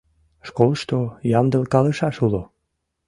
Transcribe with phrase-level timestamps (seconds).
[0.47, 0.99] Школышто
[1.39, 2.43] ямдылкалышаш уло.